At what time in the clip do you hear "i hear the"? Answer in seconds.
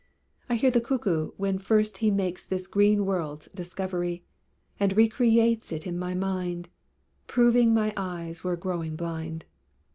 0.49-0.81